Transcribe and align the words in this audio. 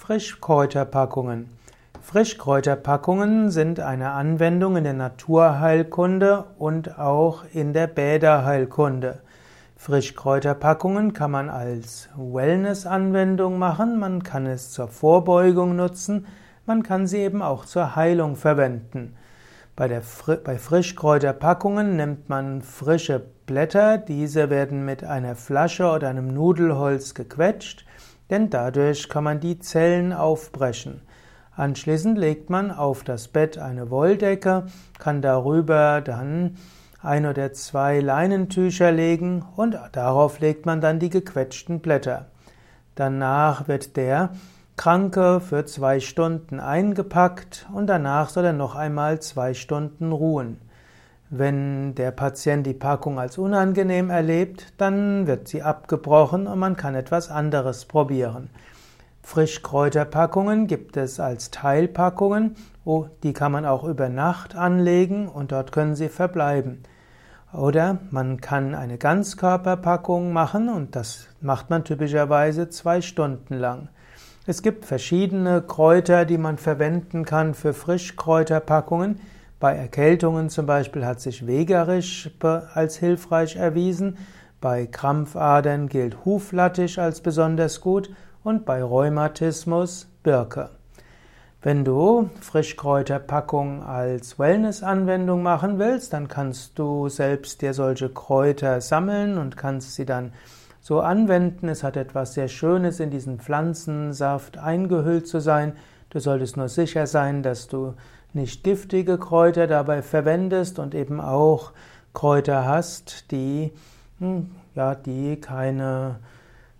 Frischkräuterpackungen. 0.00 1.50
Frischkräuterpackungen 2.00 3.50
sind 3.50 3.80
eine 3.80 4.12
Anwendung 4.12 4.76
in 4.76 4.84
der 4.84 4.94
Naturheilkunde 4.94 6.46
und 6.58 6.98
auch 6.98 7.44
in 7.52 7.74
der 7.74 7.86
Bäderheilkunde. 7.86 9.20
Frischkräuterpackungen 9.76 11.12
kann 11.12 11.30
man 11.30 11.50
als 11.50 12.08
Wellness-Anwendung 12.16 13.58
machen, 13.58 13.98
man 13.98 14.22
kann 14.22 14.46
es 14.46 14.70
zur 14.70 14.88
Vorbeugung 14.88 15.76
nutzen, 15.76 16.26
man 16.64 16.82
kann 16.82 17.06
sie 17.06 17.18
eben 17.18 17.42
auch 17.42 17.66
zur 17.66 17.94
Heilung 17.94 18.36
verwenden. 18.36 19.14
Bei, 19.76 19.86
der, 19.86 20.02
bei 20.42 20.56
Frischkräuterpackungen 20.56 21.96
nimmt 21.96 22.28
man 22.30 22.62
frische 22.62 23.22
Blätter, 23.44 23.98
diese 23.98 24.48
werden 24.48 24.86
mit 24.86 25.04
einer 25.04 25.36
Flasche 25.36 25.90
oder 25.90 26.08
einem 26.08 26.32
Nudelholz 26.32 27.12
gequetscht 27.12 27.84
denn 28.30 28.50
dadurch 28.50 29.08
kann 29.08 29.24
man 29.24 29.40
die 29.40 29.58
Zellen 29.58 30.12
aufbrechen. 30.12 31.02
Anschließend 31.56 32.16
legt 32.16 32.48
man 32.48 32.70
auf 32.70 33.04
das 33.04 33.28
Bett 33.28 33.58
eine 33.58 33.90
Wolldecke, 33.90 34.66
kann 34.98 35.20
darüber 35.20 36.00
dann 36.00 36.56
ein 37.02 37.26
oder 37.26 37.52
zwei 37.52 38.00
Leinentücher 38.00 38.92
legen 38.92 39.44
und 39.56 39.78
darauf 39.92 40.40
legt 40.40 40.64
man 40.64 40.80
dann 40.80 40.98
die 40.98 41.10
gequetschten 41.10 41.80
Blätter. 41.80 42.26
Danach 42.94 43.68
wird 43.68 43.96
der 43.96 44.30
Kranke 44.76 45.40
für 45.40 45.66
zwei 45.66 46.00
Stunden 46.00 46.60
eingepackt 46.60 47.66
und 47.72 47.86
danach 47.86 48.30
soll 48.30 48.46
er 48.46 48.52
noch 48.52 48.74
einmal 48.74 49.20
zwei 49.20 49.52
Stunden 49.52 50.12
ruhen. 50.12 50.58
Wenn 51.32 51.94
der 51.94 52.10
Patient 52.10 52.66
die 52.66 52.74
Packung 52.74 53.20
als 53.20 53.38
unangenehm 53.38 54.10
erlebt, 54.10 54.72
dann 54.78 55.28
wird 55.28 55.46
sie 55.46 55.62
abgebrochen 55.62 56.48
und 56.48 56.58
man 56.58 56.76
kann 56.76 56.96
etwas 56.96 57.30
anderes 57.30 57.84
probieren. 57.84 58.50
Frischkräuterpackungen 59.22 60.66
gibt 60.66 60.96
es 60.96 61.20
als 61.20 61.52
Teilpackungen, 61.52 62.56
oh, 62.84 63.06
die 63.22 63.32
kann 63.32 63.52
man 63.52 63.64
auch 63.64 63.84
über 63.84 64.08
Nacht 64.08 64.56
anlegen 64.56 65.28
und 65.28 65.52
dort 65.52 65.70
können 65.70 65.94
sie 65.94 66.08
verbleiben. 66.08 66.82
Oder 67.52 67.98
man 68.10 68.40
kann 68.40 68.74
eine 68.74 68.98
Ganzkörperpackung 68.98 70.32
machen 70.32 70.68
und 70.68 70.96
das 70.96 71.28
macht 71.40 71.70
man 71.70 71.84
typischerweise 71.84 72.70
zwei 72.70 73.02
Stunden 73.02 73.54
lang. 73.54 73.88
Es 74.48 74.62
gibt 74.62 74.84
verschiedene 74.84 75.62
Kräuter, 75.62 76.24
die 76.24 76.38
man 76.38 76.58
verwenden 76.58 77.24
kann 77.24 77.54
für 77.54 77.72
Frischkräuterpackungen. 77.72 79.20
Bei 79.60 79.76
Erkältungen 79.76 80.48
zum 80.48 80.64
Beispiel 80.64 81.04
hat 81.04 81.20
sich 81.20 81.46
Wegerisch 81.46 82.30
als 82.72 82.96
hilfreich 82.96 83.56
erwiesen, 83.56 84.16
bei 84.58 84.86
Krampfadern 84.86 85.86
gilt 85.86 86.24
Huflattich 86.24 86.98
als 86.98 87.20
besonders 87.20 87.82
gut 87.82 88.10
und 88.42 88.64
bei 88.64 88.82
Rheumatismus 88.82 90.08
Birke. 90.22 90.70
Wenn 91.60 91.84
du 91.84 92.30
Frischkräuterpackung 92.40 93.82
als 93.82 94.38
Wellness-Anwendung 94.38 95.42
machen 95.42 95.78
willst, 95.78 96.14
dann 96.14 96.28
kannst 96.28 96.78
du 96.78 97.10
selbst 97.10 97.60
dir 97.60 97.74
solche 97.74 98.08
Kräuter 98.08 98.80
sammeln 98.80 99.36
und 99.36 99.58
kannst 99.58 99.94
sie 99.94 100.06
dann 100.06 100.32
so 100.80 101.00
anwenden. 101.00 101.68
Es 101.68 101.82
hat 101.82 101.98
etwas 101.98 102.32
sehr 102.32 102.48
Schönes 102.48 102.98
in 102.98 103.10
diesen 103.10 103.38
Pflanzensaft 103.40 104.56
eingehüllt 104.56 105.28
zu 105.28 105.38
sein. 105.38 105.74
Du 106.08 106.18
solltest 106.18 106.56
nur 106.56 106.68
sicher 106.68 107.06
sein, 107.06 107.42
dass 107.42 107.68
du 107.68 107.94
nicht 108.32 108.64
giftige 108.64 109.18
Kräuter 109.18 109.66
dabei 109.66 110.02
verwendest 110.02 110.78
und 110.78 110.94
eben 110.94 111.20
auch 111.20 111.72
Kräuter 112.14 112.64
hast, 112.64 113.30
die, 113.30 113.72
hm, 114.18 114.50
ja, 114.74 114.94
die 114.94 115.40
keine 115.40 116.20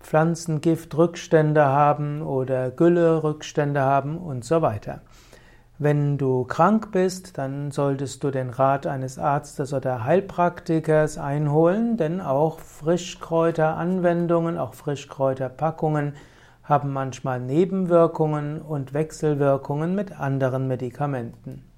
Pflanzengiftrückstände 0.01 1.65
haben 1.65 2.23
oder 2.23 2.71
Güllerückstände 2.71 3.81
haben 3.81 4.19
und 4.19 4.45
so 4.45 4.63
weiter. 4.63 5.03
Wenn 5.79 6.19
du 6.19 6.45
krank 6.45 6.93
bist, 6.93 7.39
dann 7.39 7.71
solltest 7.71 8.23
du 8.23 8.31
den 8.31 8.51
Rat 8.51 8.87
eines 8.87 9.19
Arztes 9.19 9.73
oder 9.73 10.05
Heilpraktikers 10.05 11.17
einholen, 11.17 11.97
denn 11.97 12.21
auch 12.21 12.59
Frischkräuteranwendungen, 12.61 14.59
auch 14.59 14.75
Frischkräuterpackungen 14.75 16.15
haben 16.71 16.93
manchmal 16.93 17.41
Nebenwirkungen 17.41 18.63
und 18.63 18.95
Wechselwirkungen 18.95 19.95
mit 19.95 20.19
anderen 20.19 20.69
Medikamenten. 20.69 21.70